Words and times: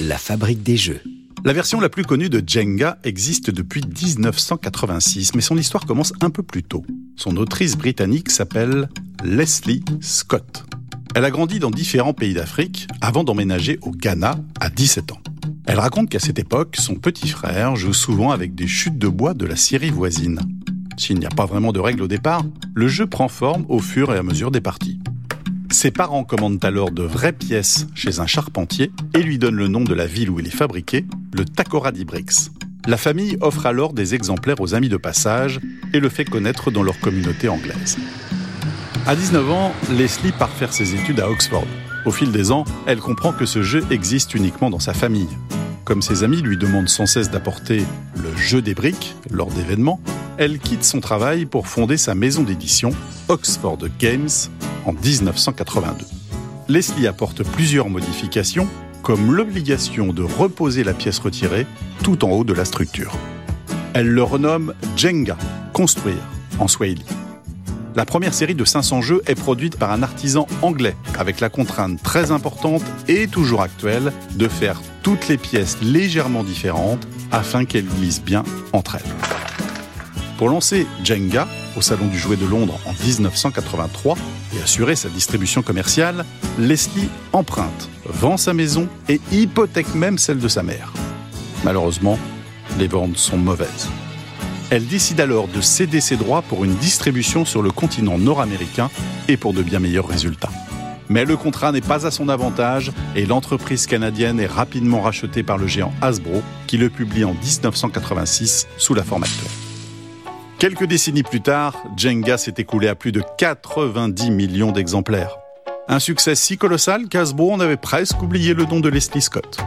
La 0.00 0.18
fabrique 0.18 0.62
des 0.62 0.76
jeux. 0.76 1.00
La 1.42 1.54
version 1.54 1.80
la 1.80 1.88
plus 1.88 2.04
connue 2.04 2.28
de 2.28 2.42
Jenga 2.46 2.98
existe 3.02 3.50
depuis 3.50 3.80
1986, 3.80 5.34
mais 5.34 5.40
son 5.40 5.56
histoire 5.56 5.86
commence 5.86 6.12
un 6.20 6.28
peu 6.28 6.42
plus 6.42 6.62
tôt. 6.62 6.84
Son 7.16 7.38
autrice 7.38 7.78
britannique 7.78 8.30
s'appelle 8.30 8.90
Leslie 9.24 9.82
Scott. 10.02 10.66
Elle 11.14 11.24
a 11.24 11.30
grandi 11.30 11.60
dans 11.60 11.70
différents 11.70 12.12
pays 12.12 12.34
d'Afrique 12.34 12.88
avant 13.00 13.24
d'emménager 13.24 13.78
au 13.80 13.90
Ghana 13.90 14.38
à 14.60 14.68
17 14.68 15.12
ans. 15.12 15.20
Elle 15.66 15.80
raconte 15.80 16.10
qu'à 16.10 16.18
cette 16.20 16.38
époque, 16.38 16.76
son 16.78 16.96
petit 16.96 17.28
frère 17.28 17.74
joue 17.74 17.94
souvent 17.94 18.32
avec 18.32 18.54
des 18.54 18.66
chutes 18.66 18.98
de 18.98 19.08
bois 19.08 19.32
de 19.32 19.46
la 19.46 19.56
Syrie 19.56 19.88
voisine. 19.88 20.40
S'il 20.98 21.18
n'y 21.18 21.26
a 21.26 21.30
pas 21.30 21.46
vraiment 21.46 21.72
de 21.72 21.80
règles 21.80 22.02
au 22.02 22.08
départ, 22.08 22.44
le 22.74 22.86
jeu 22.86 23.06
prend 23.06 23.28
forme 23.28 23.64
au 23.70 23.78
fur 23.78 24.12
et 24.12 24.18
à 24.18 24.22
mesure 24.22 24.50
des 24.50 24.60
parties. 24.60 24.95
Ses 25.70 25.90
parents 25.90 26.24
commandent 26.24 26.64
alors 26.64 26.90
de 26.90 27.02
vraies 27.02 27.32
pièces 27.32 27.86
chez 27.94 28.20
un 28.20 28.26
charpentier 28.26 28.92
et 29.14 29.22
lui 29.22 29.38
donnent 29.38 29.56
le 29.56 29.68
nom 29.68 29.82
de 29.82 29.94
la 29.94 30.06
ville 30.06 30.30
où 30.30 30.40
il 30.40 30.46
est 30.46 30.50
fabriqué, 30.50 31.04
le 31.32 31.44
Takoradi 31.44 32.04
Bricks. 32.04 32.50
La 32.86 32.96
famille 32.96 33.36
offre 33.40 33.66
alors 33.66 33.92
des 33.92 34.14
exemplaires 34.14 34.60
aux 34.60 34.74
amis 34.74 34.88
de 34.88 34.96
passage 34.96 35.60
et 35.92 35.98
le 35.98 36.08
fait 36.08 36.24
connaître 36.24 36.70
dans 36.70 36.82
leur 36.82 36.98
communauté 37.00 37.48
anglaise. 37.48 37.98
À 39.06 39.16
19 39.16 39.50
ans, 39.50 39.72
Leslie 39.90 40.32
part 40.32 40.50
faire 40.50 40.72
ses 40.72 40.94
études 40.94 41.20
à 41.20 41.28
Oxford. 41.28 41.66
Au 42.04 42.12
fil 42.12 42.30
des 42.30 42.52
ans, 42.52 42.64
elle 42.86 43.00
comprend 43.00 43.32
que 43.32 43.46
ce 43.46 43.62
jeu 43.62 43.84
existe 43.90 44.34
uniquement 44.34 44.70
dans 44.70 44.78
sa 44.78 44.94
famille. 44.94 45.28
Comme 45.84 46.02
ses 46.02 46.22
amis 46.22 46.42
lui 46.42 46.56
demandent 46.56 46.88
sans 46.88 47.06
cesse 47.06 47.30
d'apporter 47.30 47.82
le 48.16 48.36
jeu 48.36 48.62
des 48.62 48.74
briques 48.74 49.14
lors 49.30 49.50
d'événements, 49.50 50.00
elle 50.38 50.58
quitte 50.58 50.84
son 50.84 51.00
travail 51.00 51.46
pour 51.46 51.66
fonder 51.66 51.96
sa 51.96 52.14
maison 52.14 52.42
d'édition, 52.42 52.90
Oxford 53.28 53.78
Games, 53.98 54.28
en 54.86 54.92
1982. 54.92 56.06
Leslie 56.68 57.06
apporte 57.06 57.42
plusieurs 57.42 57.90
modifications, 57.90 58.68
comme 59.02 59.34
l'obligation 59.34 60.12
de 60.12 60.22
reposer 60.22 60.84
la 60.84 60.94
pièce 60.94 61.18
retirée 61.18 61.66
tout 62.02 62.24
en 62.24 62.30
haut 62.30 62.44
de 62.44 62.52
la 62.52 62.64
structure. 62.64 63.12
Elle 63.94 64.08
le 64.08 64.22
renomme 64.22 64.74
Jenga, 64.96 65.36
construire, 65.72 66.22
en 66.58 66.68
Swahili. 66.68 67.04
La 67.94 68.04
première 68.04 68.34
série 68.34 68.54
de 68.54 68.64
500 68.64 69.00
jeux 69.00 69.22
est 69.26 69.34
produite 69.34 69.78
par 69.78 69.90
un 69.90 70.02
artisan 70.02 70.46
anglais, 70.60 70.96
avec 71.18 71.40
la 71.40 71.48
contrainte 71.48 72.02
très 72.02 72.30
importante 72.30 72.82
et 73.08 73.26
toujours 73.26 73.62
actuelle 73.62 74.12
de 74.34 74.48
faire 74.48 74.82
toutes 75.02 75.28
les 75.28 75.38
pièces 75.38 75.78
légèrement 75.80 76.44
différentes 76.44 77.06
afin 77.32 77.64
qu'elles 77.64 77.86
glissent 77.86 78.22
bien 78.22 78.44
entre 78.74 78.96
elles. 78.96 79.12
Pour 80.36 80.50
lancer 80.50 80.86
Jenga 81.04 81.48
au 81.76 81.80
Salon 81.82 82.06
du 82.06 82.18
Jouet 82.18 82.36
de 82.36 82.46
Londres 82.46 82.78
en 82.86 82.92
1983 83.04 84.16
et 84.56 84.62
assurer 84.62 84.96
sa 84.96 85.08
distribution 85.08 85.62
commerciale, 85.62 86.24
Leslie 86.58 87.08
emprunte, 87.32 87.88
vend 88.04 88.36
sa 88.36 88.54
maison 88.54 88.88
et 89.08 89.20
hypothèque 89.32 89.94
même 89.94 90.18
celle 90.18 90.38
de 90.38 90.48
sa 90.48 90.62
mère. 90.62 90.92
Malheureusement, 91.64 92.18
les 92.78 92.88
ventes 92.88 93.18
sont 93.18 93.38
mauvaises. 93.38 93.88
Elle 94.70 94.86
décide 94.86 95.20
alors 95.20 95.48
de 95.48 95.60
céder 95.60 96.00
ses 96.00 96.16
droits 96.16 96.42
pour 96.42 96.64
une 96.64 96.74
distribution 96.74 97.44
sur 97.44 97.62
le 97.62 97.70
continent 97.70 98.18
nord-américain 98.18 98.90
et 99.28 99.36
pour 99.36 99.52
de 99.52 99.62
bien 99.62 99.78
meilleurs 99.78 100.08
résultats. 100.08 100.50
Mais 101.08 101.24
le 101.24 101.36
contrat 101.36 101.70
n'est 101.70 101.80
pas 101.80 102.04
à 102.04 102.10
son 102.10 102.28
avantage 102.28 102.90
et 103.14 103.26
l'entreprise 103.26 103.86
canadienne 103.86 104.40
est 104.40 104.46
rapidement 104.46 105.02
rachetée 105.02 105.44
par 105.44 105.56
le 105.56 105.68
géant 105.68 105.92
Hasbro 106.02 106.42
qui 106.66 106.78
le 106.78 106.90
publie 106.90 107.24
en 107.24 107.34
1986 107.34 108.66
sous 108.76 108.94
la 108.94 109.04
forme 109.04 109.22
actuelle. 109.22 109.65
Quelques 110.58 110.84
décennies 110.84 111.22
plus 111.22 111.42
tard, 111.42 111.76
Jenga 111.98 112.38
s'est 112.38 112.54
écoulé 112.56 112.88
à 112.88 112.94
plus 112.94 113.12
de 113.12 113.22
90 113.36 114.30
millions 114.30 114.72
d'exemplaires. 114.72 115.36
Un 115.86 115.98
succès 115.98 116.34
si 116.34 116.56
colossal 116.56 117.08
qu'Hasbro 117.08 117.52
en 117.52 117.60
avait 117.60 117.76
presque 117.76 118.22
oublié 118.22 118.54
le 118.54 118.64
nom 118.64 118.80
de 118.80 118.88
Leslie 118.88 119.20
Scott. 119.20 119.58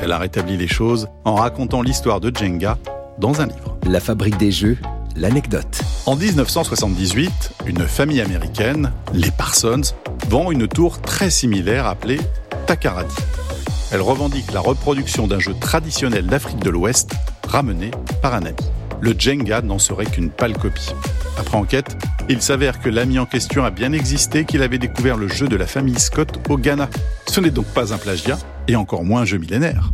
Elle 0.00 0.12
a 0.12 0.18
rétabli 0.18 0.56
les 0.56 0.68
choses 0.68 1.08
en 1.24 1.34
racontant 1.34 1.82
l'histoire 1.82 2.20
de 2.20 2.34
Jenga 2.34 2.78
dans 3.18 3.40
un 3.40 3.46
livre. 3.46 3.76
La 3.84 3.98
fabrique 3.98 4.36
des 4.36 4.52
jeux, 4.52 4.78
l'anecdote. 5.16 5.80
En 6.06 6.14
1978, 6.14 7.54
une 7.66 7.88
famille 7.88 8.20
américaine, 8.20 8.92
les 9.12 9.32
Parsons, 9.32 9.92
vend 10.28 10.52
une 10.52 10.68
tour 10.68 11.00
très 11.00 11.30
similaire 11.30 11.86
appelée 11.86 12.20
Takaradi. 12.68 13.16
Elle 13.90 14.02
revendique 14.02 14.52
la 14.52 14.60
reproduction 14.60 15.26
d'un 15.26 15.40
jeu 15.40 15.54
traditionnel 15.60 16.26
d'Afrique 16.26 16.60
de 16.60 16.70
l'Ouest 16.70 17.12
ramené 17.48 17.90
par 18.22 18.34
un 18.34 18.44
ami. 18.44 18.54
Le 19.00 19.14
Jenga 19.16 19.62
n'en 19.62 19.78
serait 19.78 20.06
qu'une 20.06 20.30
pâle 20.30 20.56
copie. 20.56 20.90
Après 21.38 21.56
enquête, 21.56 21.96
il 22.28 22.42
s'avère 22.42 22.80
que 22.80 22.88
l'ami 22.88 23.18
en 23.18 23.26
question 23.26 23.64
a 23.64 23.70
bien 23.70 23.92
existé, 23.92 24.44
qu'il 24.44 24.62
avait 24.62 24.78
découvert 24.78 25.16
le 25.16 25.28
jeu 25.28 25.46
de 25.46 25.56
la 25.56 25.66
famille 25.66 25.98
Scott 25.98 26.40
au 26.48 26.58
Ghana. 26.58 26.88
Ce 27.26 27.40
n'est 27.40 27.50
donc 27.50 27.66
pas 27.66 27.94
un 27.94 27.98
plagiat, 27.98 28.38
et 28.66 28.76
encore 28.76 29.04
moins 29.04 29.22
un 29.22 29.24
jeu 29.24 29.38
millénaire. 29.38 29.92